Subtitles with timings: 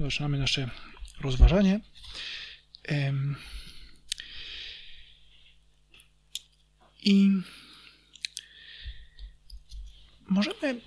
[0.00, 0.70] Zaczynamy nasze
[1.20, 1.80] rozważanie.
[7.02, 7.30] I
[10.28, 10.80] możemy,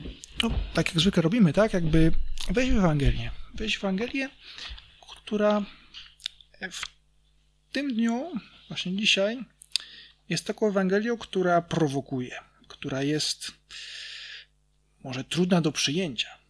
[0.43, 2.11] no, tak jak zwykle robimy, tak, jakby
[2.49, 3.31] wejść w Ewangelię.
[3.53, 4.29] Wejść w Ewangelię,
[5.12, 5.65] która
[6.71, 6.81] w
[7.71, 8.31] tym dniu,
[8.67, 9.37] właśnie dzisiaj,
[10.29, 13.51] jest taką Ewangelią, która prowokuje, która jest
[15.03, 16.40] może trudna do przyjęcia.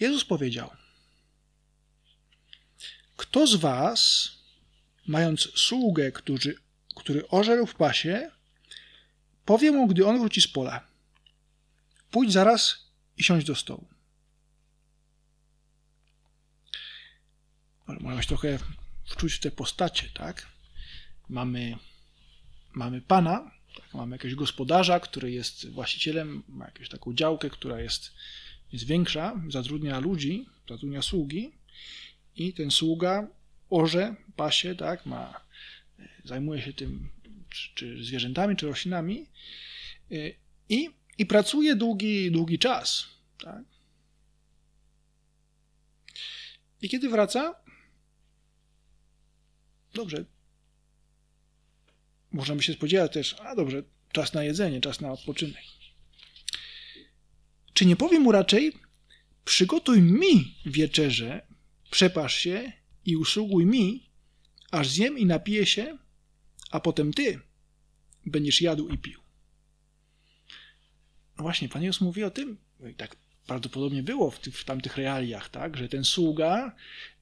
[0.00, 0.70] Jezus powiedział:
[3.16, 4.30] Kto z was,
[5.06, 6.56] mając sługę, który,
[6.96, 8.30] który ożerł w pasie,
[9.44, 10.86] powie mu, gdy on wróci z pola:
[12.10, 12.86] Pójdź zaraz
[13.16, 13.88] i siądź do stołu.
[17.86, 18.58] Można się trochę
[19.04, 20.46] wczuć w te postacie, tak?
[21.28, 21.78] Mamy,
[22.72, 23.94] mamy pana, tak?
[23.94, 28.12] mamy jakiegoś gospodarza, który jest właścicielem, ma jakąś taką działkę, która jest
[28.72, 31.52] jest większa, zatrudnia ludzi, zatrudnia sługi
[32.36, 33.28] i ten sługa
[33.70, 35.40] orze, pasie, tak, ma,
[36.24, 37.08] zajmuje się tym,
[37.50, 39.26] czy, czy zwierzętami, czy roślinami
[40.12, 40.34] y,
[40.68, 43.06] i, i pracuje długi, długi czas,
[43.38, 43.64] tak.
[46.82, 47.54] I kiedy wraca,
[49.94, 50.24] dobrze,
[52.32, 55.62] możemy się spodziewać też, a dobrze, czas na jedzenie, czas na odpoczynek.
[57.76, 58.72] Czy nie powie mu raczej,
[59.44, 61.46] przygotuj mi wieczerzę,
[61.90, 62.72] przepasz się
[63.04, 64.10] i usługuj mi,
[64.70, 65.98] aż zjem i napiję się,
[66.70, 67.40] a potem ty
[68.26, 69.20] będziesz jadł i pił.
[71.38, 74.64] No właśnie, Pan Jezus mówi o tym, no i tak prawdopodobnie było w, tych, w
[74.64, 76.76] tamtych realiach, tak, że ten sługa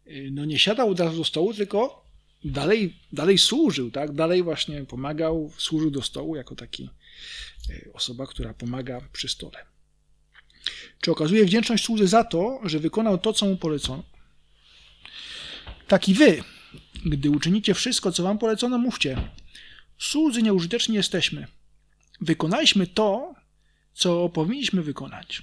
[0.07, 2.05] y, no nie siadał od razu do stołu, tylko
[2.45, 6.91] dalej, dalej służył, tak, dalej właśnie pomagał, służył do stołu jako taki
[7.71, 9.74] y, osoba, która pomaga przy stole.
[11.01, 14.03] Czy okazuje wdzięczność słudze za to, że wykonał to, co mu polecono?
[15.89, 16.43] Tak i wy,
[17.05, 19.29] gdy uczynicie wszystko, co wam polecono, mówcie.
[19.99, 21.47] Słudzy nieużyteczni jesteśmy.
[22.21, 23.35] Wykonaliśmy to,
[23.95, 25.43] co powinniśmy wykonać.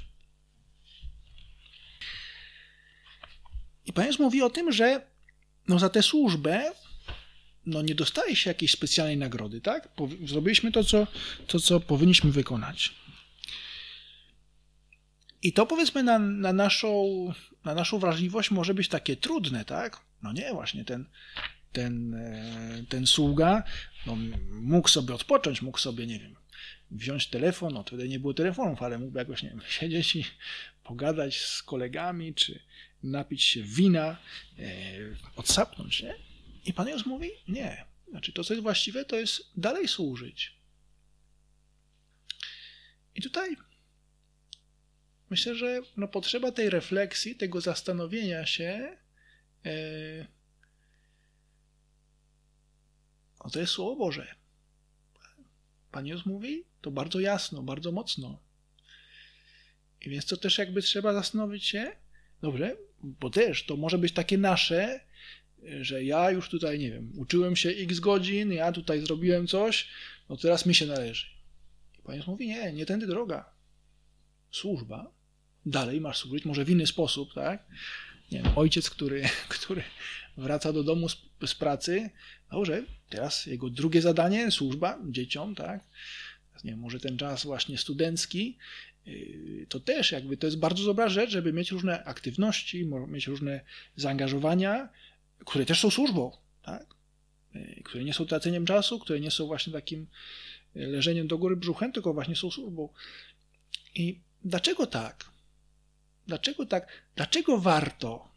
[3.85, 5.01] I Pan mówi o tym, że
[5.67, 6.71] no za tę służbę
[7.65, 9.89] no nie dostaje się jakiejś specjalnej nagrody, tak?
[10.25, 11.07] Zrobiliśmy to, co,
[11.47, 12.93] to, co powinniśmy wykonać.
[15.43, 17.33] I to powiedzmy na, na, naszą,
[17.65, 20.01] na naszą wrażliwość może być takie trudne, tak?
[20.23, 21.05] No nie, właśnie ten,
[21.71, 23.63] ten, e, ten sługa
[24.05, 24.17] no,
[24.51, 26.35] mógł sobie odpocząć, mógł sobie, nie wiem,
[26.91, 30.25] wziąć telefon, no wtedy nie było telefonów, ale mógł jakoś, nie wiem, siedzieć i
[30.83, 32.59] pogadać z kolegami, czy
[33.03, 34.17] napić się wina,
[34.59, 34.67] e,
[35.35, 36.15] odsapnąć, nie?
[36.65, 37.85] I Pan Jezus mówi, nie.
[38.09, 40.53] Znaczy to, co jest właściwe, to jest dalej służyć.
[43.15, 43.57] I tutaj
[45.31, 48.97] myślę, że no, potrzeba tej refleksji, tego zastanowienia się.
[49.63, 50.27] Yy,
[53.43, 54.35] no to jest Słowo Boże.
[55.91, 58.39] Pan Jezus mówi to bardzo jasno, bardzo mocno.
[60.01, 61.91] I więc to też jakby trzeba zastanowić się,
[62.41, 64.99] dobrze, bo też to może być takie nasze,
[65.81, 69.89] że ja już tutaj, nie wiem, uczyłem się x godzin, ja tutaj zrobiłem coś,
[70.29, 71.27] no teraz mi się należy.
[71.99, 73.53] I Pan Jezus mówi, nie, nie tędy droga.
[74.51, 75.20] Służba
[75.65, 77.65] dalej masz służyć, może w inny sposób, tak?
[78.31, 79.83] Nie wiem, ojciec, który, który
[80.37, 82.09] wraca do domu z, z pracy,
[82.51, 85.83] dobrze, teraz jego drugie zadanie, służba dzieciom, tak?
[86.63, 88.57] Nie wiem, może ten czas właśnie studencki,
[89.05, 93.61] yy, to też jakby to jest bardzo dobra rzecz, żeby mieć różne aktywności, mieć różne
[93.95, 94.89] zaangażowania,
[95.45, 96.85] które też są służbą, tak?
[97.53, 100.07] Yy, które nie są traceniem czasu, które nie są właśnie takim
[100.75, 102.89] leżeniem do góry brzuchem, tylko właśnie są służbą.
[103.95, 105.31] I dlaczego tak?
[106.27, 106.87] Dlaczego tak?
[107.15, 108.31] Dlaczego warto?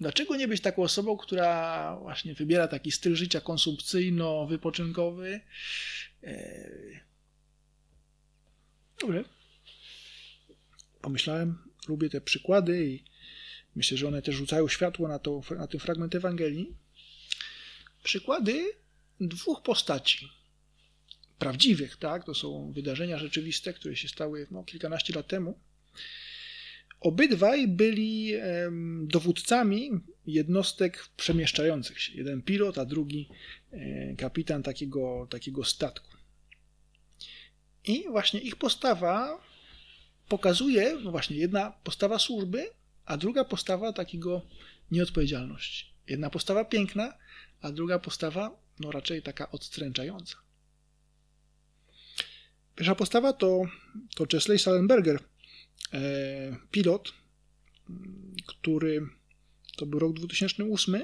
[0.00, 5.40] Dlaczego nie być taką osobą, która właśnie wybiera taki styl życia konsumpcyjno-wypoczynkowy?
[6.22, 7.04] E,
[9.00, 9.24] Dobrze.
[11.00, 11.58] Pomyślałem,
[11.88, 13.04] lubię te przykłady i
[13.76, 16.74] myślę, że one też rzucają światło na, to, na ten fragment Ewangelii.
[18.02, 18.64] Przykłady
[19.20, 20.28] dwóch postaci.
[21.38, 22.24] Prawdziwych, tak?
[22.24, 25.60] To są wydarzenia rzeczywiste, które się stały no, kilkanaście lat temu
[27.04, 28.32] obydwaj byli
[29.02, 29.90] dowódcami
[30.26, 32.12] jednostek przemieszczających się.
[32.14, 33.28] Jeden pilot, a drugi
[33.72, 36.10] e, kapitan takiego, takiego statku.
[37.84, 39.40] I właśnie ich postawa
[40.28, 42.70] pokazuje, no właśnie, jedna postawa służby,
[43.04, 44.42] a druga postawa takiego
[44.90, 45.94] nieodpowiedzialności.
[46.08, 47.14] Jedna postawa piękna,
[47.60, 50.36] a druga postawa, no raczej taka odstręczająca.
[52.76, 53.62] Pierwsza postawa to,
[54.16, 55.20] to Chesley Salenberger,
[56.70, 57.12] pilot,
[58.46, 59.08] który
[59.76, 61.02] to był rok 2008.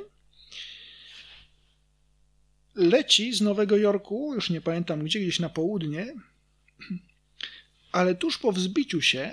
[2.74, 6.14] Leci z Nowego Jorku, już nie pamiętam gdzie, gdzieś na południe,
[7.92, 9.32] ale tuż po wzbiciu się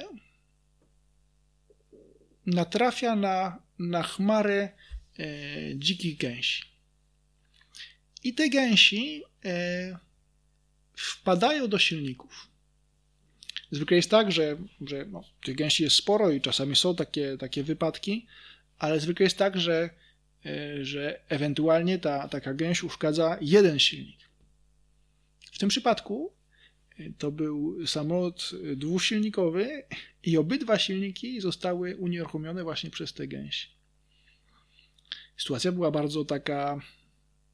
[2.46, 4.70] natrafia na, na chmarę
[5.20, 5.26] e,
[5.76, 6.64] dzikich gęsi.
[8.24, 10.00] I te gęsi e,
[10.96, 12.48] wpadają do silników.
[13.72, 17.64] Zwykle jest tak, że, że no, tych gęsi jest sporo i czasami są takie, takie
[17.64, 18.28] wypadki,
[18.78, 19.90] ale zwykle jest tak, że,
[20.46, 24.20] e, że ewentualnie ta taka gęś uszkadza jeden silnik.
[25.52, 26.34] W tym przypadku
[27.00, 29.84] e, to był samolot dwusilnikowy
[30.24, 33.78] i obydwa silniki zostały unieruchomione właśnie przez tę gęś.
[35.38, 36.80] Sytuacja była bardzo taka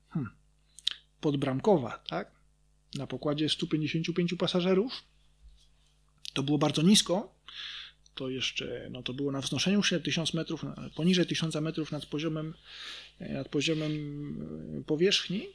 [0.10, 0.32] hmm,
[1.22, 2.32] podbramkowa, tak?
[2.96, 5.04] Na pokładzie 155 pasażerów.
[6.34, 7.36] To było bardzo nisko,
[8.16, 10.66] to jeszcze, no to było na wznoszeniu się 1000 metrów,
[10.96, 12.54] poniżej 1000 metrów nad poziomem,
[13.20, 13.92] nad poziomem
[14.80, 15.48] e, powierzchni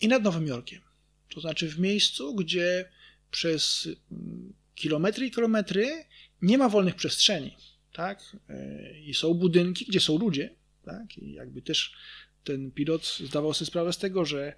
[0.00, 0.80] i nad Nowym Jorkiem.
[1.34, 2.88] To znaczy w miejscu, gdzie
[3.30, 6.04] przez mm, kilometry i kilometry
[6.42, 7.56] nie ma wolnych przestrzeni,
[7.92, 8.36] tak?
[8.48, 11.18] E, I są budynki, gdzie są ludzie, tak?
[11.18, 11.94] I jakby też
[12.44, 14.54] ten pilot zdawał sobie sprawę z tego, że,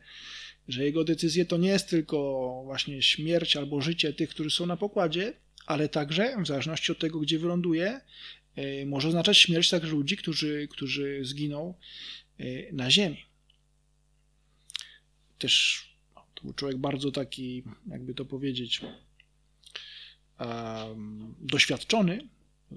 [0.68, 4.76] że jego decyzje to nie jest tylko właśnie śmierć albo życie tych, którzy są na
[4.76, 5.32] pokładzie,
[5.66, 8.00] ale także, w zależności od tego, gdzie wyląduje,
[8.56, 11.74] e, może oznaczać śmierć także ludzi, którzy, którzy zginą
[12.38, 13.24] e, na ziemi.
[15.38, 15.84] Też
[16.14, 18.80] no, to był człowiek bardzo taki, jakby to powiedzieć,
[21.40, 22.28] doświadczony,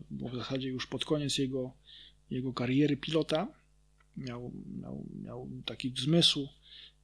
[0.09, 1.73] bo w zasadzie już pod koniec jego,
[2.31, 3.47] jego kariery pilota
[4.17, 4.51] miał,
[4.81, 6.47] miał, miał taki zmysł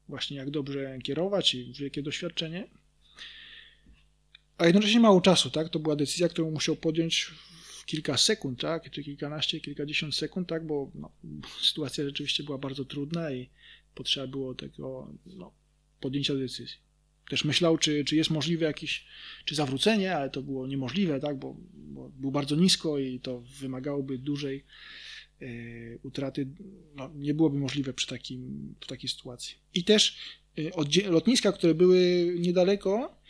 [0.09, 2.67] właśnie jak dobrze kierować i wielkie doświadczenie
[4.57, 5.69] a jednocześnie mało czasu, tak?
[5.69, 7.31] To była decyzja, którą musiał podjąć
[7.81, 8.91] w kilka sekund, tak?
[8.91, 10.67] Czy kilkanaście, kilkadziesiąt sekund, tak?
[10.67, 11.11] Bo no,
[11.61, 13.49] sytuacja rzeczywiście była bardzo trudna i
[13.95, 15.53] potrzeba było tego no,
[15.99, 16.77] podjęcia decyzji.
[17.29, 19.05] Też myślał, czy, czy jest możliwe jakieś,
[19.45, 21.39] czy zawrócenie, ale to było niemożliwe, tak?
[21.39, 24.65] Bo, bo był bardzo nisko i to wymagałoby dużej
[26.03, 26.47] utraty.
[26.95, 29.55] No, nie byłoby możliwe przy, takim, przy takiej sytuacji.
[29.73, 30.17] I też
[30.57, 33.21] e, lotniska, które były niedaleko,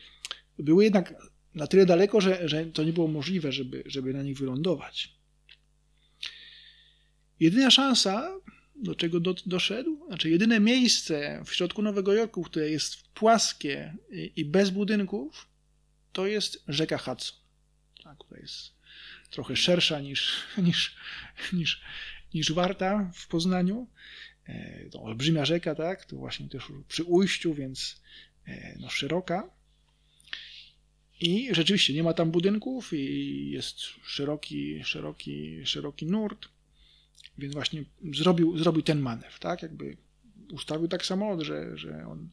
[0.59, 1.15] były jednak
[1.55, 5.15] na tyle daleko, że, że to nie było możliwe, żeby, żeby na nich wylądować.
[7.39, 8.39] Jedyna szansa,
[8.75, 14.31] do czego do, doszedł, znaczy jedyne miejsce w środku Nowego Jorku, które jest płaskie i,
[14.35, 15.47] i bez budynków,
[16.13, 17.37] to jest rzeka Hudson,
[18.03, 18.75] tak, która jest
[19.29, 20.33] trochę szersza niż,
[20.67, 20.95] niż,
[21.53, 21.81] niż,
[22.33, 23.87] niż Warta w Poznaniu.
[24.47, 28.01] E, to olbrzymia rzeka, tak, to właśnie też przy ujściu, więc
[28.47, 29.49] e, no, szeroka.
[31.19, 36.47] I rzeczywiście nie ma tam budynków i jest szeroki, szeroki, szeroki nurt,
[37.37, 37.83] więc właśnie
[38.13, 39.61] zrobił, zrobił ten manewr, tak?
[39.61, 39.97] Jakby
[40.51, 42.29] ustawił tak samolot, że, że on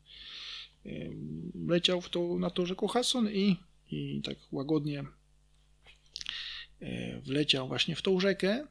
[1.69, 3.57] leciał w to, na to rzeką Hudson i,
[3.91, 5.05] i tak łagodnie
[7.25, 8.67] wleciał właśnie w tą rzekę.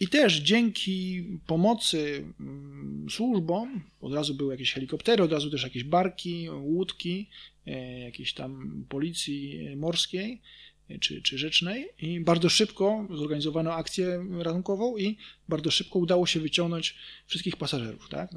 [0.00, 5.84] I też dzięki pomocy mm, służbom, od razu były jakieś helikoptery, od razu też jakieś
[5.84, 7.28] barki, łódki,
[7.66, 10.40] E, jakiejś tam policji morskiej
[10.88, 15.16] e, czy, czy rzecznej i bardzo szybko zorganizowano akcję ratunkową i
[15.48, 16.94] bardzo szybko udało się wyciągnąć
[17.26, 18.08] wszystkich pasażerów.
[18.08, 18.30] Tak?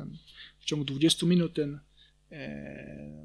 [0.59, 1.79] W ciągu 20 minut ten e,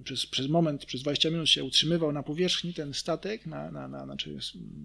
[0.05, 4.05] przez, przez moment, przez 20 minut się utrzymywał na powierzchni ten statek, na, na, na,
[4.05, 4.38] znaczy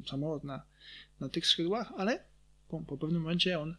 [0.09, 0.63] samolot na,
[1.19, 2.19] na tych skrzydłach, ale
[2.67, 3.75] po, po pewnym momencie on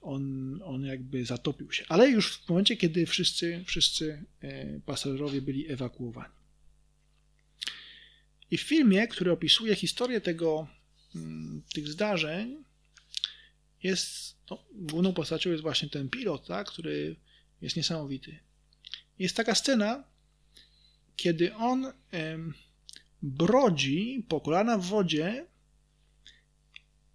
[0.00, 1.84] on, on jakby zatopił się.
[1.88, 6.34] Ale już w momencie, kiedy wszyscy, wszyscy e, pasażerowie byli ewakuowani.
[8.50, 10.68] I w filmie, który opisuje historię tego,
[11.16, 12.64] mm, tych zdarzeń,
[13.82, 17.16] jest no, główną postacią jest właśnie ten pilot, tak, który
[17.62, 18.38] jest niesamowity.
[19.20, 20.04] Jest taka scena,
[21.16, 21.92] kiedy on
[23.22, 25.46] brodzi po kolana w wodzie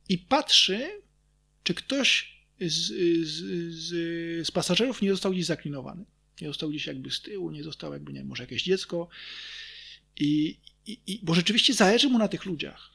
[0.09, 0.89] i patrzy,
[1.63, 2.87] czy ktoś z,
[3.27, 3.43] z,
[3.73, 3.87] z,
[4.47, 6.05] z pasażerów nie został gdzieś zaklinowany.
[6.41, 9.07] Nie został gdzieś jakby z tyłu, nie został jakby, nie wiem, może jakieś dziecko.
[10.19, 12.89] I, i, i, bo rzeczywiście zależy mu na tych ludziach.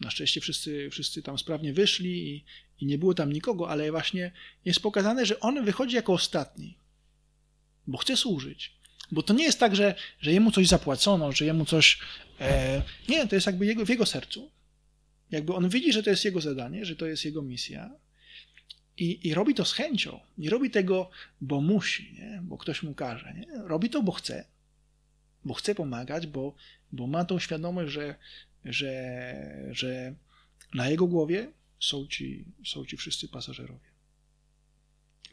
[0.00, 2.44] Na szczęście wszyscy, wszyscy tam sprawnie wyszli i,
[2.80, 4.32] i nie było tam nikogo, ale właśnie
[4.64, 6.78] jest pokazane, że on wychodzi jako ostatni,
[7.86, 8.76] bo chce służyć.
[9.12, 11.98] Bo to nie jest tak, że, że jemu coś zapłacono, że jemu coś.
[12.40, 14.50] E, nie, to jest jakby jego, w jego sercu.
[15.30, 17.90] Jakby on widzi, że to jest jego zadanie, że to jest jego misja
[18.96, 20.20] i, i robi to z chęcią.
[20.38, 22.40] Nie robi tego, bo musi, nie?
[22.42, 23.34] bo ktoś mu każe.
[23.34, 23.46] Nie?
[23.64, 24.44] Robi to, bo chce.
[25.44, 26.54] Bo chce pomagać, bo,
[26.92, 28.14] bo ma tą świadomość, że,
[28.64, 29.14] że,
[29.70, 30.14] że
[30.74, 33.95] na jego głowie są ci, są ci wszyscy pasażerowie.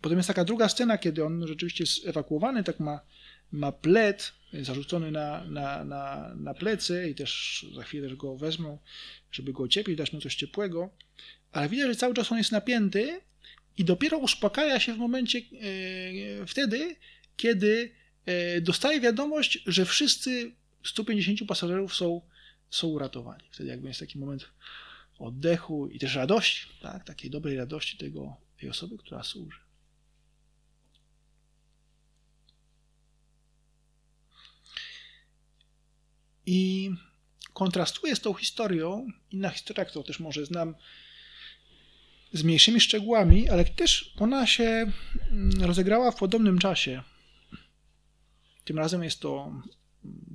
[0.03, 2.99] Potem jest taka druga scena, kiedy on rzeczywiście jest ewakuowany, tak ma,
[3.51, 8.79] ma pled zarzucony na, na, na, na plecy i też za chwilę też go wezmą,
[9.31, 10.89] żeby go ocieplić, dać mu coś ciepłego,
[11.51, 13.21] ale widać, że cały czas on jest napięty
[13.77, 16.95] i dopiero uspokaja się w momencie e, wtedy,
[17.37, 17.91] kiedy
[18.25, 20.51] e, dostaje wiadomość, że wszyscy
[20.83, 22.21] 150 pasażerów są,
[22.69, 23.43] są uratowani.
[23.51, 24.49] Wtedy jakby jest taki moment
[25.19, 27.03] oddechu i też radości, tak?
[27.03, 29.63] takiej dobrej radości tego, tej osoby, która służy.
[36.45, 36.91] I
[37.53, 40.75] kontrastuje z tą historią inna historia, którą też może znam
[42.33, 44.91] z mniejszymi szczegółami, ale też ona się
[45.31, 47.03] mm, rozegrała w podobnym czasie.
[48.63, 49.61] Tym razem jest to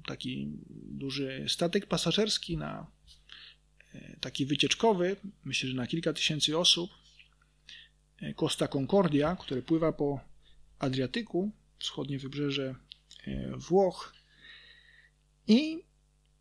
[0.07, 0.49] taki
[0.91, 2.87] duży statek pasażerski na
[3.95, 6.91] e, taki wycieczkowy, myślę, że na kilka tysięcy osób,
[8.21, 10.21] e, Costa Concordia, który pływa po
[10.79, 12.75] Adriatyku, wschodnie wybrzeże
[13.27, 14.15] e, Włoch
[15.47, 15.88] i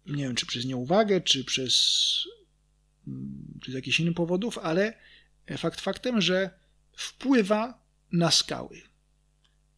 [0.07, 1.73] nie wiem, czy przez nieuwagę, czy przez
[3.07, 4.93] mm, czy z jakichś innych powodów, ale
[5.57, 6.49] fakt faktem, że
[6.93, 8.81] wpływa na skały.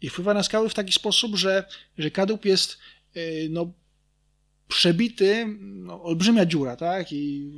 [0.02, 1.64] I wpływa na skały w taki sposób, że,
[1.98, 2.78] że kadłub jest
[3.16, 3.74] e, no,
[4.68, 7.12] przebity, no, olbrzymia dziura, tak?
[7.12, 7.52] I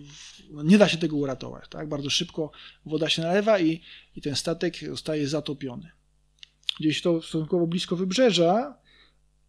[0.50, 1.90] no, nie da się tego uratować, tak?
[1.90, 2.52] Bardzo szybko
[2.86, 3.82] woda się nalewa i,
[4.16, 5.92] i ten statek zostaje zatopiony.
[6.80, 8.81] Gdzieś to stosunkowo blisko wybrzeża,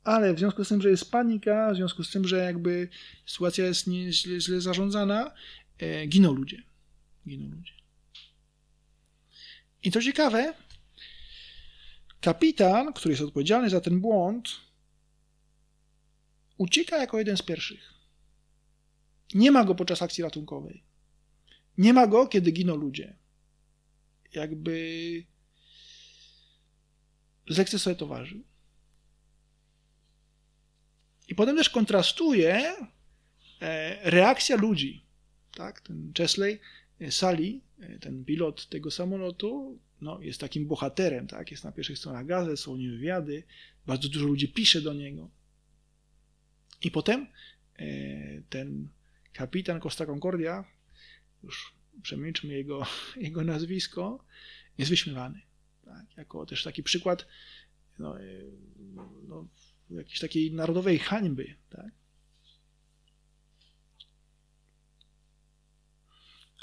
[0.04, 2.88] ale w związku z tym, że jest panika, w związku z tym, że jakby
[3.26, 5.34] sytuacja jest nie, źle, zarządzana,
[5.78, 6.62] e, giną ludzie.
[7.28, 7.72] Giną ludzie.
[9.82, 10.54] I to ciekawe,
[12.20, 14.48] kapitan, który jest odpowiedzialny za ten błąd,
[16.58, 17.94] ucieka jako jeden z pierwszych.
[19.34, 20.82] Nie ma go podczas akcji ratunkowej.
[21.78, 23.16] Nie ma go, kiedy giną ludzie.
[24.34, 25.24] Jakby
[27.46, 28.44] lekce sobie to ważył.
[31.32, 32.76] I potem też kontrastuje
[33.60, 35.04] e, reakcja ludzi.
[35.54, 35.80] Tak?
[35.80, 36.60] Ten Chesley
[37.00, 41.50] e, Sali, e, ten pilot tego samolotu, no, jest takim bohaterem, tak?
[41.50, 43.42] Jest na pierwszych stronach gazet, są nim wywiady,
[43.86, 45.30] bardzo dużo ludzi pisze do niego.
[46.82, 47.26] I potem
[48.48, 48.88] ten
[49.32, 50.64] kapitan Costa Concordia,
[51.42, 52.86] już przemilczmy jego,
[53.26, 54.24] jego nazwisko,
[54.78, 55.40] jest wyśmiewany.
[55.84, 56.16] Tak?
[56.16, 57.26] Jako też taki przykład
[57.98, 58.16] no,
[59.28, 59.48] no,
[59.96, 61.54] jakiejś takiej narodowej hańby.
[61.70, 61.90] Tak?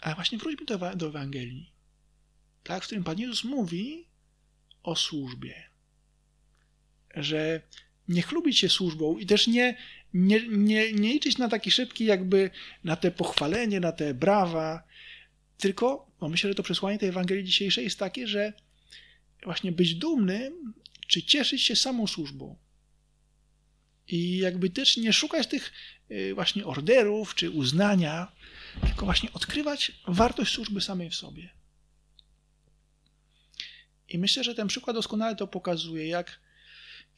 [0.02, 1.72] Ale właśnie wróćmy do, do Ewangelii,
[2.64, 4.08] tak, w którym Pan Jezus mówi
[4.84, 5.70] o służbie.
[7.16, 7.62] Że
[8.08, 9.78] nie chlubić się służbą i też nie,
[10.14, 12.52] nie, nie, nie liczyć na taki szybki jakby
[12.84, 14.84] na te pochwalenie, na te brawa,
[15.58, 18.54] tylko no myślę, że to przesłanie tej Ewangelii dzisiejszej jest takie, że
[19.44, 20.74] właśnie być dumnym,
[21.08, 22.58] czy cieszyć się samą służbą.
[24.10, 25.72] I jakby też nie szukać tych
[26.12, 28.32] y, właśnie orderów czy uznania,
[28.82, 31.50] tylko właśnie odkrywać wartość służby samej w sobie.
[34.10, 36.40] I myślę, że ten przykład doskonale to pokazuje, jak,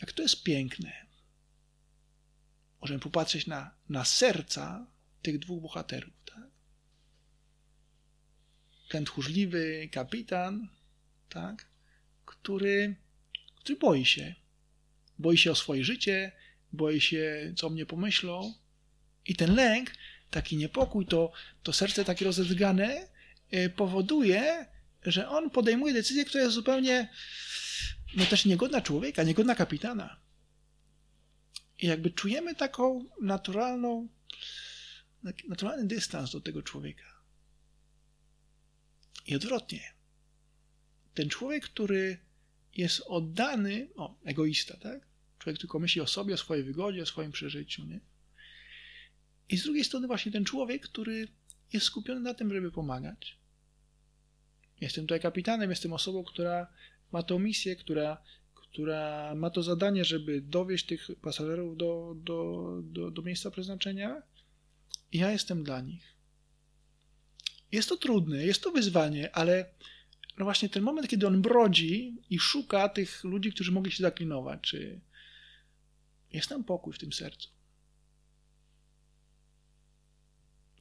[0.02, 1.06] jak to jest piękne.
[2.82, 4.88] Możemy popatrzeć na, na serca
[5.22, 6.14] tych dwóch bohaterów.
[6.26, 6.50] Tak?
[8.90, 10.68] Ten tchórzliwy kapitan,
[11.30, 11.66] tak?
[12.26, 12.96] który,
[13.56, 14.36] który boi się.
[15.20, 16.32] Boi się o swoje życie,
[16.74, 18.54] boi się, co mnie pomyślą.
[19.26, 19.92] I ten lęk,
[20.32, 21.32] taki niepokój, to,
[21.64, 23.08] to serce takie rozedrgane
[23.52, 24.66] e, powoduje,
[25.06, 27.10] że on podejmuje decyzję, która jest zupełnie
[28.16, 30.20] no też niegodna człowieka, niegodna kapitana.
[31.80, 34.08] I jakby czujemy taką naturalną,
[35.48, 37.22] naturalny dystans do tego człowieka.
[39.26, 39.94] I odwrotnie.
[41.14, 42.18] Ten człowiek, który
[42.74, 45.11] jest oddany, o, egoista, tak?
[45.42, 47.86] Człowiek tylko myśli o sobie, o swojej wygodzie, o swoim przeżyciu.
[47.86, 48.00] Nie?
[49.50, 51.28] I z drugiej strony właśnie ten człowiek, który
[51.74, 53.38] jest skupiony na tym, żeby pomagać.
[54.82, 56.68] Jestem tutaj kapitanem, jestem osobą, która
[57.12, 58.22] ma tą misję, która,
[58.56, 64.22] która ma to zadanie, żeby dowieść tych pasażerów do, do, do, do miejsca przeznaczenia.
[65.12, 66.16] I ja jestem dla nich.
[67.72, 69.74] jest to trudne, jest to wyzwanie, ale
[70.38, 74.62] no właśnie ten moment, kiedy on brodzi i szuka tych ludzi, którzy mogli się zaklinować,
[74.62, 75.02] czy
[76.34, 77.50] jest tam pokój w tym sercu.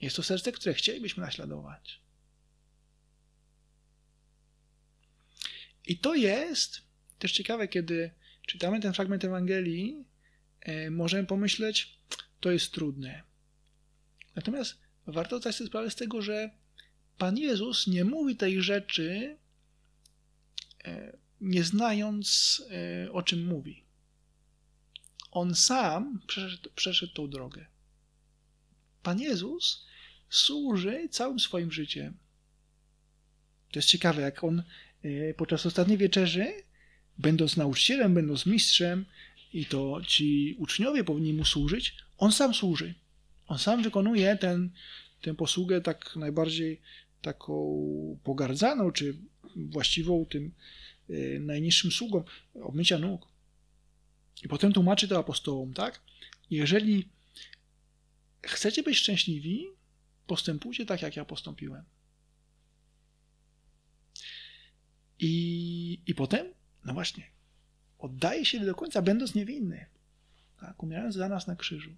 [0.01, 2.01] Jest to serce, które chcielibyśmy naśladować.
[5.87, 6.83] I to jest
[7.19, 8.11] też ciekawe, kiedy
[8.47, 10.05] czytamy ten fragment Ewangelii,
[10.61, 11.99] e, możemy pomyśleć,
[12.41, 13.23] to jest trudne.
[14.35, 16.51] Natomiast warto zdać sobie sprawę z tego, że
[17.19, 19.37] Pan Jezus nie mówi tej rzeczy,
[20.85, 23.85] e, nie znając e, o czym mówi.
[25.31, 27.67] On sam przeszedł, przeszedł tą drogę.
[29.03, 29.87] Pan Jezus
[30.31, 32.17] służy całym swoim życiem.
[33.73, 34.63] To jest ciekawe, jak on
[35.03, 36.53] e, podczas ostatniej wieczerzy,
[37.19, 39.07] będąc nauczycielem, będąc mistrzem,
[39.53, 42.95] i to ci uczniowie powinni mu służyć, on sam służy.
[43.47, 44.71] On sam wykonuje ten,
[45.21, 46.81] tę posługę tak najbardziej
[47.23, 47.85] taką
[48.25, 49.17] pogardzaną, czy
[49.57, 50.53] właściwą tym
[51.11, 52.23] e, najniższym sługom
[52.55, 53.30] obmycia nóg.
[54.45, 56.01] I potem tłumaczy to apostołom, tak?
[56.51, 57.09] Jeżeli
[58.43, 59.67] chcecie być szczęśliwi,
[60.27, 61.85] postępujcie tak, jak ja postąpiłem.
[65.19, 66.47] I, i potem,
[66.85, 67.31] no właśnie,
[67.99, 69.87] oddaje się do końca, będąc niewinny,
[70.61, 70.83] tak?
[70.83, 71.91] umierając za nas na krzyżu.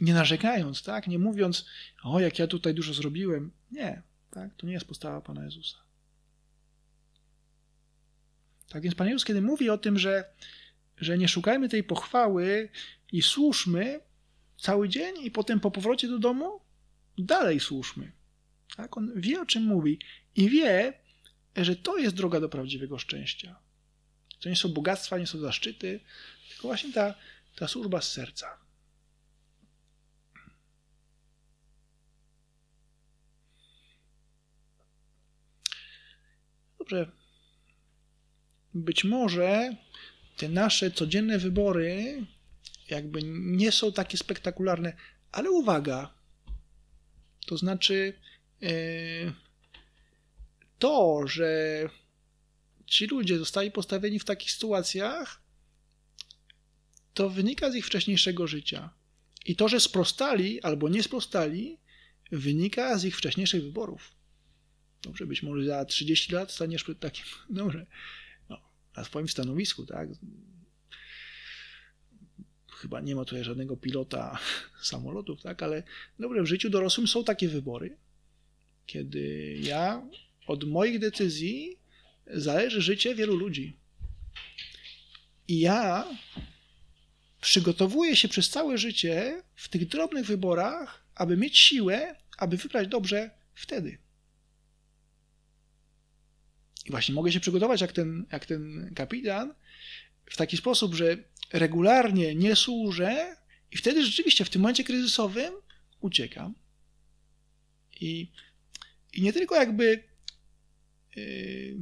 [0.00, 1.06] Nie narzekając, tak?
[1.06, 1.66] Nie mówiąc,
[2.02, 3.50] o, jak ja tutaj dużo zrobiłem.
[3.70, 4.54] Nie, tak?
[4.54, 5.78] To nie jest postawa Pana Jezusa.
[8.70, 10.24] Tak więc Pan Jezus, kiedy mówi o tym, że,
[10.96, 12.68] że nie szukajmy tej pochwały
[13.12, 14.00] i służmy
[14.58, 16.60] cały dzień i potem po powrocie do domu
[17.18, 18.12] dalej służmy.
[18.76, 18.96] Tak?
[18.96, 19.98] On wie, o czym mówi
[20.36, 20.92] i wie,
[21.56, 23.60] że to jest droga do prawdziwego szczęścia.
[24.40, 26.00] To nie są bogactwa, nie są zaszczyty,
[26.48, 27.14] tylko właśnie ta,
[27.56, 28.58] ta służba z serca.
[36.78, 37.19] Dobrze.
[38.74, 39.76] Być może
[40.36, 42.26] te nasze codzienne wybory
[42.90, 44.96] jakby nie są takie spektakularne,
[45.32, 46.14] ale uwaga,
[47.46, 48.12] to znaczy
[48.62, 48.72] e,
[50.78, 51.88] to, że
[52.86, 55.42] ci ludzie zostali postawieni w takich sytuacjach,
[57.14, 58.90] to wynika z ich wcześniejszego życia.
[59.46, 61.78] I to, że sprostali albo nie sprostali,
[62.32, 64.14] wynika z ich wcześniejszych wyborów.
[65.02, 67.86] Dobrze, być może za 30 lat staniesz przed takim, dobrze,
[68.96, 70.08] na swoim stanowisku, tak?
[72.72, 74.38] Chyba nie ma tutaj żadnego pilota
[74.82, 75.62] samolotów, tak?
[75.62, 75.82] Ale
[76.18, 77.96] dobrze, w życiu dorosłym są takie wybory,
[78.86, 80.06] kiedy ja
[80.46, 81.78] od moich decyzji
[82.26, 83.76] zależy życie wielu ludzi.
[85.48, 86.06] I ja
[87.40, 93.30] przygotowuję się przez całe życie w tych drobnych wyborach, aby mieć siłę, aby wybrać dobrze
[93.54, 93.98] wtedy.
[96.86, 99.54] I właśnie mogę się przygotować jak ten, jak ten kapitan
[100.26, 101.16] w taki sposób, że
[101.52, 103.36] regularnie nie służę
[103.70, 105.54] i wtedy rzeczywiście w tym momencie kryzysowym
[106.00, 106.54] uciekam.
[108.00, 108.32] I,
[109.12, 110.04] i nie tylko jakby
[111.16, 111.76] yy,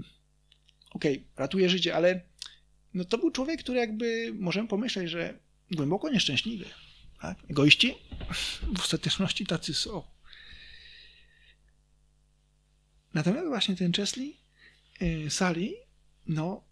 [0.90, 2.20] okej, okay, ratuje życie, ale
[2.94, 5.38] no to był człowiek, który jakby możemy pomyśleć, że
[5.70, 6.64] głęboko nieszczęśliwy.
[7.20, 7.38] Tak?
[7.50, 7.94] Egoiści
[8.76, 10.02] w ostateczności tacy są.
[13.14, 14.36] Natomiast właśnie ten Chesley
[15.28, 15.74] Sali,
[16.26, 16.64] no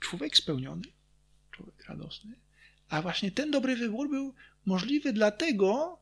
[0.00, 0.82] człowiek spełniony,
[1.50, 2.36] człowiek radosny,
[2.88, 4.34] a właśnie ten dobry wybór był
[4.66, 6.00] możliwy dlatego,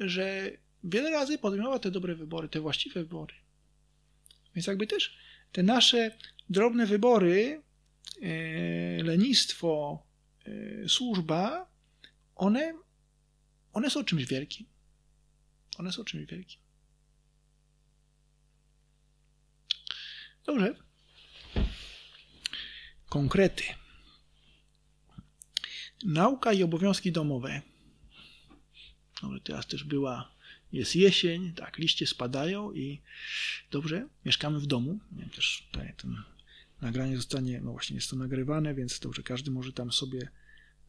[0.00, 0.50] że
[0.84, 3.34] wiele razy podejmował te dobre wybory, te właściwe wybory.
[4.54, 5.18] Więc jakby też
[5.52, 6.16] te nasze
[6.50, 7.62] drobne wybory,
[8.22, 10.02] e, lenistwo,
[10.44, 11.70] e, służba,
[12.34, 12.74] one,
[13.72, 14.66] one są czymś wielkim.
[15.78, 16.60] One są czymś wielkim.
[20.46, 20.87] Dobrze.
[23.08, 23.64] Konkrety.
[26.04, 27.62] Nauka i obowiązki domowe.
[29.22, 30.32] Dobrze, teraz też była,
[30.72, 33.00] jest jesień, tak, liście spadają i
[33.70, 34.98] dobrze, mieszkamy w domu.
[35.12, 36.22] Nie też tutaj ten
[36.80, 40.28] nagranie zostanie, no właśnie jest to nagrywane, więc dobrze, każdy może tam sobie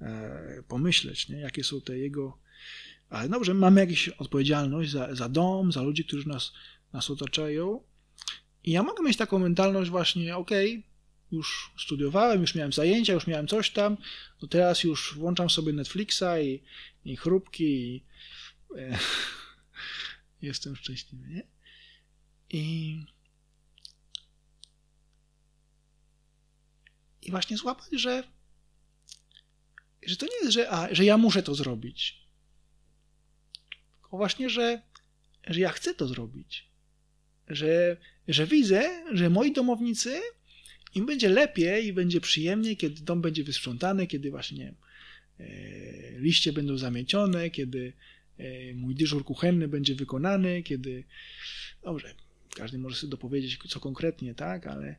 [0.02, 2.38] e, pomyśleć, nie, jakie są te jego.
[3.10, 6.54] Ale dobrze, mamy jakąś odpowiedzialność za, za dom, za ludzi, którzy nas,
[6.94, 7.84] nas otaczają.
[8.64, 10.89] I ja mogę mieć taką mentalność właśnie, okej, okay,
[11.32, 13.98] już studiowałem, już miałem zajęcia, już miałem coś tam,
[14.42, 16.64] no teraz już włączam sobie Netflixa i,
[17.06, 18.04] i chrupki i
[18.78, 19.00] e,
[20.42, 21.44] jestem szczęśliwy, nie?
[22.50, 22.96] I
[27.22, 28.24] i właśnie złapać, że,
[30.04, 32.26] że to nie jest, że, a, że ja muszę to zrobić.
[34.02, 34.82] Tylko właśnie, że
[35.50, 36.70] że ja chcę to zrobić.
[37.48, 40.22] Że, że widzę, że moi domownicy
[40.96, 44.74] im będzie lepiej i będzie przyjemniej, kiedy dom będzie wysprzątany, kiedy właśnie
[45.40, 45.46] e,
[46.20, 47.94] liście będą zamiecione, kiedy
[48.38, 51.04] e, mój dyżur kuchenny będzie wykonany, kiedy
[51.84, 52.14] dobrze,
[52.56, 54.96] każdy może sobie dopowiedzieć co konkretnie, tak, ale,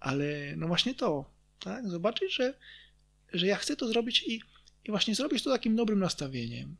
[0.00, 2.54] ale no właśnie to, tak, zobaczyć, że,
[3.32, 4.40] że ja chcę to zrobić i,
[4.84, 6.76] i właśnie zrobić to takim dobrym nastawieniem.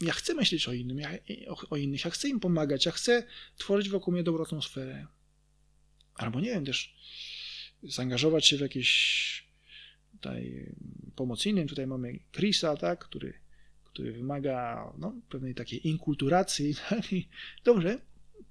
[0.00, 1.10] Ja chcę myśleć o, innym, ja,
[1.48, 3.22] o, o innych, ja chcę im pomagać, ja chcę
[3.58, 5.06] tworzyć wokół mnie dobrą atmosferę.
[6.14, 6.94] Albo nie wiem, też
[7.82, 9.44] zaangażować się w jakieś
[10.12, 10.74] tutaj
[11.16, 11.68] pomoc innym.
[11.68, 13.34] Tutaj mamy Chrisa, tak, który,
[13.84, 16.74] który wymaga no, pewnej takiej inkulturacji.
[16.88, 17.12] Tak?
[17.12, 17.28] I
[17.64, 18.00] dobrze,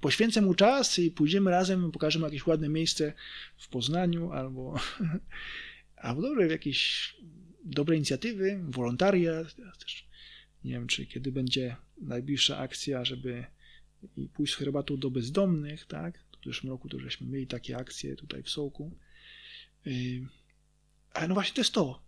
[0.01, 3.13] poświęcę mu czas i pójdziemy razem, pokażemy jakieś ładne miejsce
[3.57, 4.79] w Poznaniu albo,
[5.95, 7.15] albo dobrze, w jakieś
[7.65, 9.55] dobre inicjatywy, wolontariat.
[9.79, 10.07] Też
[10.63, 13.45] nie wiem, czy kiedy będzie najbliższa akcja, żeby
[14.17, 16.19] i pójść z herbatą do bezdomnych, tak?
[16.43, 18.97] W zeszłym roku to żeśmy mieli takie akcje tutaj w Sołku.
[19.87, 20.27] Y,
[21.13, 22.03] ale no właśnie to jest to.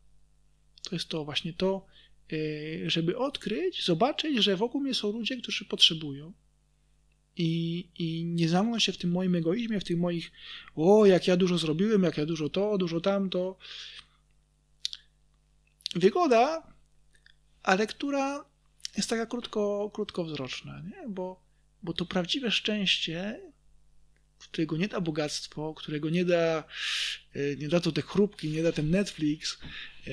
[0.89, 1.85] To jest to właśnie to,
[2.33, 6.33] y, żeby odkryć, zobaczyć, że wokół mnie są ludzie, którzy potrzebują.
[7.37, 10.31] I, I nie zamknąć się w tym moim egoizmie, w tych moich,
[10.75, 13.57] o, jak ja dużo zrobiłem, jak ja dużo to, dużo tamto.
[15.95, 16.73] Wygoda,
[17.63, 18.45] ale która
[18.97, 21.09] jest taka krótko, krótkowzroczna, nie?
[21.09, 21.43] Bo,
[21.83, 23.41] bo to prawdziwe szczęście
[24.37, 26.63] którego nie da bogactwo, którego nie da,
[27.33, 29.57] e, nie da to te chrupki, nie da ten Netflix,
[30.07, 30.11] e,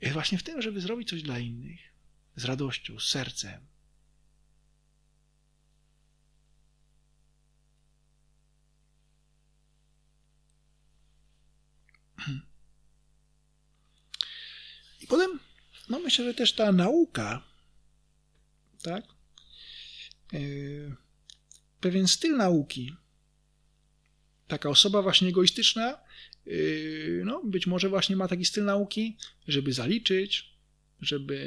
[0.00, 1.80] jest właśnie w tym, żeby zrobić coś dla innych.
[2.36, 3.66] Z radością, z sercem.
[15.00, 15.40] I potem,
[15.88, 17.42] no myślę, że też ta nauka,
[18.82, 19.04] tak?
[20.32, 21.02] Yy
[21.82, 22.96] pewien styl nauki.
[24.48, 25.98] Taka osoba właśnie egoistyczna,
[26.46, 29.16] yy, no, być może właśnie ma taki styl nauki,
[29.48, 30.52] żeby zaliczyć,
[31.00, 31.38] żeby,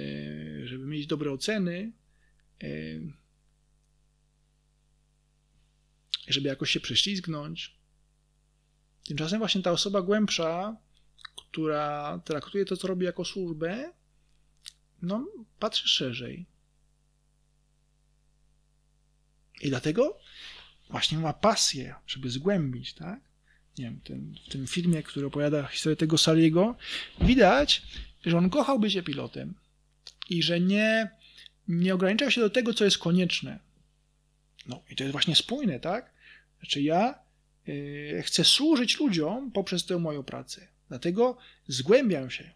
[0.66, 1.92] żeby mieć dobre oceny,
[2.62, 3.14] yy,
[6.28, 7.78] żeby jakoś się prześlizgnąć.
[9.08, 10.78] Tymczasem właśnie ta osoba głębsza,
[11.36, 13.94] która traktuje to, co robi jako służbę,
[15.02, 15.28] no,
[15.60, 16.46] patrzy szerzej.
[19.62, 20.20] I dlatego
[20.90, 23.20] właśnie ma pasję, żeby zgłębić, tak?
[23.78, 26.76] Nie wiem, ten, w tym filmie, który opowiada historię tego Saliego,
[27.22, 27.82] widać,
[28.26, 29.54] że on kochał bycie pilotem
[30.30, 31.10] i że nie,
[31.68, 33.60] nie ograniczał się do tego, co jest konieczne.
[34.68, 36.14] No i to jest właśnie spójne, tak?
[36.60, 37.20] Znaczy ja
[37.68, 40.68] yy, chcę służyć ludziom poprzez tę moją pracę.
[40.90, 41.38] Dlatego
[41.68, 42.52] zgłębiam się,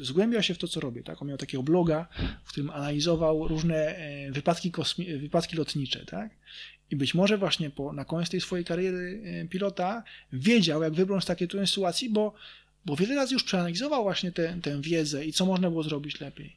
[0.00, 1.02] zgłębiał się w to, co robię.
[1.02, 1.22] Tak?
[1.22, 2.08] On miał takiego bloga,
[2.44, 6.06] w którym analizował różne e, wypadki, kosmi- wypadki lotnicze.
[6.06, 6.30] Tak?
[6.90, 11.24] I być może właśnie po, na koniec tej swojej kariery e, pilota wiedział, jak wybrnąć
[11.24, 12.34] z takiej trudnej sytuacji, bo,
[12.84, 16.56] bo wiele razy już przeanalizował właśnie tę, tę wiedzę i co można było zrobić lepiej.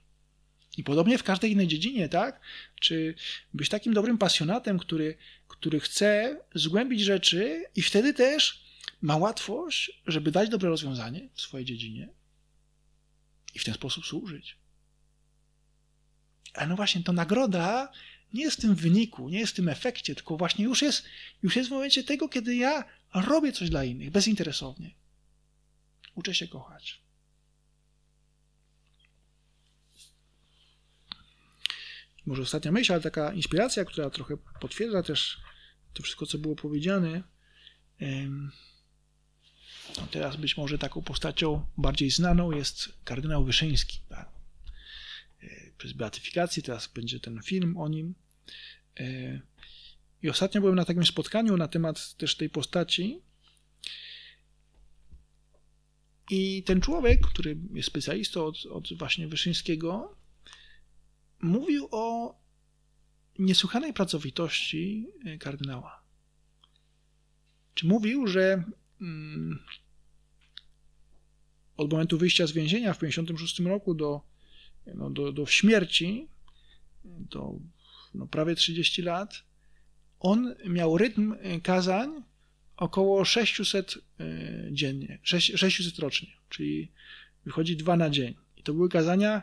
[0.77, 2.39] I podobnie w każdej innej dziedzinie, tak?
[2.79, 3.15] Czy
[3.53, 5.17] być takim dobrym pasjonatem, który,
[5.47, 8.67] który chce zgłębić rzeczy i wtedy też
[9.01, 12.09] ma łatwość, żeby dać dobre rozwiązanie w swojej dziedzinie,
[13.57, 14.57] i w ten sposób służyć.
[16.53, 17.91] Ale no właśnie, to nagroda
[18.33, 21.05] nie jest w tym wyniku, nie jest w tym efekcie, tylko właśnie już jest,
[21.43, 24.95] już jest w momencie tego, kiedy ja robię coś dla innych, bezinteresownie.
[26.15, 27.01] Uczę się kochać.
[32.25, 35.37] Może ostatnia myśl, ale taka inspiracja, która trochę potwierdza też
[35.93, 37.23] to wszystko, co było powiedziane.
[39.97, 43.99] No teraz być może taką postacią bardziej znaną jest kardynał Wyszyński.
[44.09, 44.29] Tak?
[45.43, 48.15] E, przez beatyfikację, teraz będzie ten film o nim.
[48.99, 49.39] E,
[50.23, 53.21] I ostatnio byłem na takim spotkaniu na temat też tej postaci.
[56.29, 60.17] I ten człowiek, który jest specjalistą od, od właśnie Wyszyńskiego,
[61.41, 62.35] mówił o
[63.39, 66.03] niesłychanej pracowitości e, kardynała.
[67.73, 68.63] Czy mówił, że
[69.01, 69.59] Mm,
[71.77, 74.21] od momentu wyjścia z więzienia w 1956 roku do,
[74.95, 76.27] no, do, do śmierci,
[77.03, 77.59] do
[78.13, 79.43] no, prawie 30 lat,
[80.19, 82.23] on miał rytm kazań
[82.77, 86.91] około 600 e, dziennie, 600 rocznie, czyli
[87.45, 88.35] wychodzi dwa na dzień.
[88.57, 89.41] I to były kazania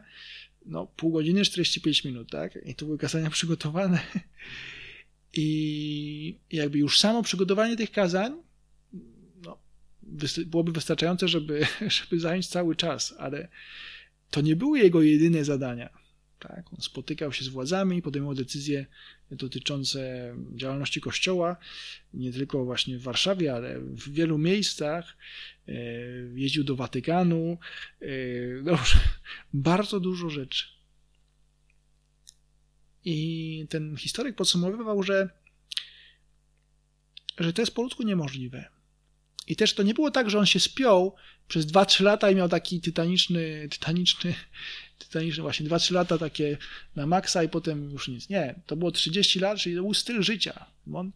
[0.66, 2.58] no, pół godziny, 45 minut, tak?
[2.64, 4.00] I to były kazania przygotowane.
[5.32, 8.42] I jakby już samo przygotowanie tych kazań
[10.46, 11.66] byłoby wystarczające, żeby,
[12.00, 13.48] żeby zająć cały czas, ale
[14.30, 16.04] to nie były jego jedyne zadania.
[16.48, 16.72] Tak?
[16.72, 18.86] On spotykał się z władzami, podejmował decyzje
[19.30, 21.56] dotyczące działalności Kościoła,
[22.14, 25.16] nie tylko właśnie w Warszawie, ale w wielu miejscach.
[25.68, 25.72] E,
[26.34, 27.58] jeździł do Watykanu.
[28.02, 28.06] E,
[29.52, 30.64] bardzo dużo rzeczy.
[33.04, 35.30] I ten historyk podsumowywał, że,
[37.38, 38.73] że to jest po ludzku niemożliwe.
[39.46, 41.14] I też to nie było tak, że on się spiął
[41.48, 44.34] przez 2-3 lata i miał taki tytaniczny, tytaniczny,
[44.98, 46.58] tytaniczny właśnie 2-3 lata takie
[46.96, 48.28] na maksa i potem już nic.
[48.28, 50.66] Nie, to było 30 lat, czyli to był styl życia.
[50.94, 51.12] On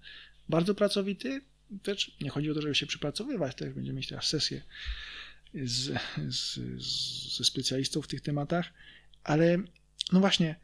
[0.48, 1.40] bardzo pracowity,
[1.82, 4.62] też nie chodzi o to, żeby się przypracowywać, też będziemy mieć teraz sesję
[5.54, 8.72] z, z, z, ze specjalistą w tych tematach,
[9.24, 9.58] ale
[10.12, 10.56] no właśnie,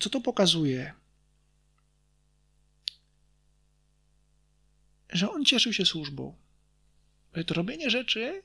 [0.00, 0.92] co to pokazuje?
[5.12, 6.36] Że on cieszył się służbą.
[7.46, 8.42] To robienie rzeczy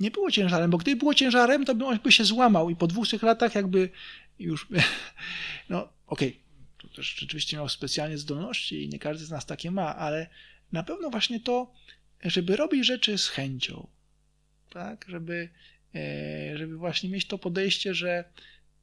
[0.00, 2.86] nie było ciężarem, bo gdyby było ciężarem, to by on by się złamał i po
[2.86, 3.90] dwóch, trzech latach jakby
[4.38, 4.66] już,
[5.68, 6.40] no okej, okay,
[6.78, 10.26] to też rzeczywiście miał specjalnie zdolności i nie każdy z nas takie ma, ale
[10.72, 11.72] na pewno właśnie to,
[12.24, 13.86] żeby robić rzeczy z chęcią,
[14.70, 15.48] tak, żeby,
[15.94, 18.24] e, żeby właśnie mieć to podejście, że,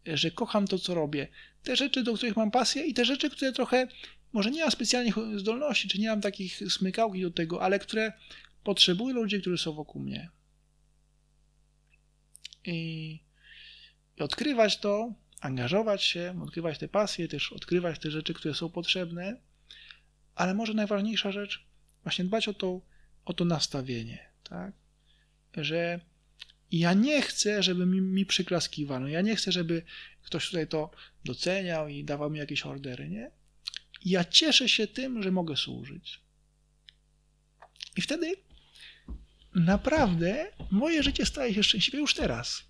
[0.05, 1.27] że kocham to, co robię.
[1.63, 3.87] Te rzeczy, do których mam pasję i te rzeczy, które trochę,
[4.33, 8.13] może nie mam specjalnie zdolności, czy nie mam takich smykałki do tego, ale które
[8.65, 10.29] potrzebują ludzie, którzy są wokół mnie
[12.65, 13.19] i,
[14.17, 19.41] i odkrywać to, angażować się, odkrywać te pasje, też odkrywać te rzeczy, które są potrzebne,
[20.35, 21.65] ale może najważniejsza rzecz,
[22.03, 22.81] właśnie dbać o to,
[23.25, 24.73] o to nastawienie, tak?
[25.57, 25.99] Że
[26.71, 29.83] ja nie chcę, żeby mi, mi przyklaskiwano, ja nie chcę, żeby
[30.23, 30.91] ktoś tutaj to
[31.25, 33.31] doceniał i dawał mi jakieś ordery, nie?
[34.05, 36.21] Ja cieszę się tym, że mogę służyć.
[37.97, 38.44] I wtedy
[39.55, 42.63] naprawdę moje życie staje się szczęśliwe już teraz.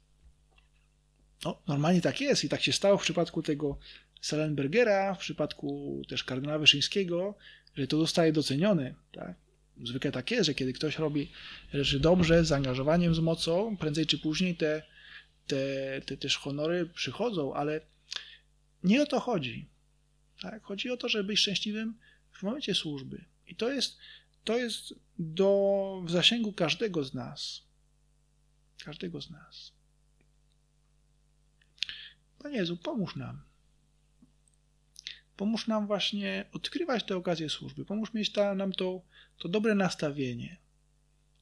[1.45, 3.77] No, normalnie tak jest i tak się stało w przypadku tego
[4.21, 7.35] Salenbergera, w przypadku też kardynała Wyszyńskiego,
[7.75, 8.95] że to zostaje docenione.
[9.11, 9.35] Tak?
[9.83, 11.31] Zwykle tak jest, że kiedy ktoś robi
[11.73, 14.81] rzeczy dobrze, z zaangażowaniem, z mocą, prędzej czy później te,
[15.47, 17.81] te, te też honory przychodzą, ale
[18.83, 19.69] nie o to chodzi.
[20.41, 20.63] Tak?
[20.63, 21.97] Chodzi o to, żeby być szczęśliwym
[22.31, 23.25] w momencie służby.
[23.47, 23.97] I to jest,
[24.45, 27.61] to jest do, w zasięgu każdego z nas.
[28.85, 29.71] Każdego z nas.
[32.39, 33.41] Panie Jezu, pomóż nam.
[35.37, 37.85] Pomóż nam właśnie odkrywać te okazje służby.
[37.85, 39.01] Pomóż mieć ta, nam to,
[39.37, 40.57] to dobre nastawienie,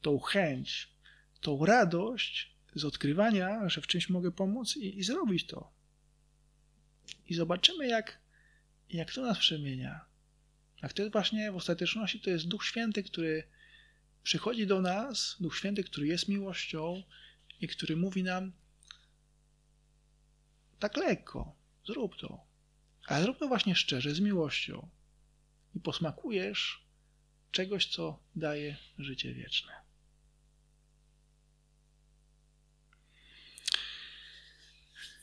[0.01, 0.93] tą chęć,
[1.41, 5.71] tą radość z odkrywania, że w czymś mogę pomóc i, i zrobić to.
[7.27, 8.19] I zobaczymy, jak,
[8.89, 10.05] jak to nas przemienia.
[10.89, 13.43] To jest właśnie w ostateczności, to jest Duch Święty, który
[14.23, 17.03] przychodzi do nas, Duch Święty, który jest miłością
[17.59, 18.51] i który mówi nam
[20.79, 21.55] tak lekko,
[21.87, 22.45] zrób to.
[23.07, 24.89] Ale zrób to właśnie szczerze, z miłością.
[25.75, 26.85] I posmakujesz
[27.51, 29.73] czegoś, co daje życie wieczne.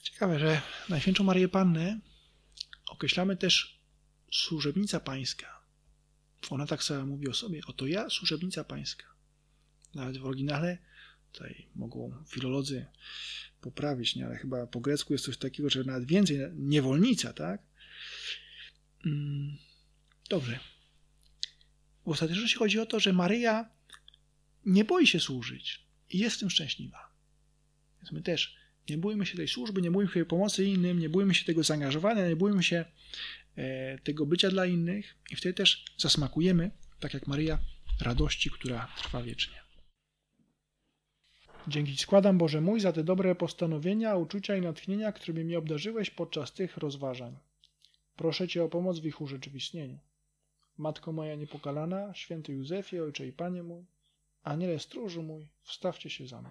[0.02, 2.00] Ciekawe, że Najświętszą Marię Pannę
[2.88, 3.79] określamy też
[4.30, 5.60] służebnica pańska.
[6.50, 9.04] Ona tak sobie mówi o sobie, oto ja, służebnica pańska.
[9.94, 10.78] Nawet w oryginale,
[11.32, 12.86] tutaj mogą filolodzy
[13.60, 14.26] poprawić, nie?
[14.26, 17.62] ale chyba po grecku jest coś takiego, że nawet więcej, niewolnica, tak?
[19.06, 19.56] Mm,
[20.28, 20.60] dobrze.
[22.06, 23.70] W ostateczności chodzi o to, że Maryja
[24.66, 27.10] nie boi się służyć i jest w tym szczęśliwa.
[27.98, 28.56] Więc my też
[28.88, 32.28] nie bójmy się tej służby, nie bójmy się pomocy innym, nie bójmy się tego zaangażowania,
[32.28, 32.84] nie bójmy się
[34.04, 36.70] tego bycia dla innych i wtedy też zasmakujemy,
[37.00, 37.58] tak jak Maryja,
[38.00, 39.60] radości, która trwa wiecznie.
[41.68, 46.52] Dzięki składam, Boże mój, za te dobre postanowienia, uczucia i natchnienia, którymi mnie obdarzyłeś podczas
[46.52, 47.36] tych rozważań.
[48.16, 49.98] Proszę Cię o pomoc w ich urzeczywistnieniu.
[50.78, 53.84] Matko moja niepokalana, święty Józefie, Ojcze i Panie mój,
[54.42, 56.50] Aniele stróżu mój, wstawcie się za mną.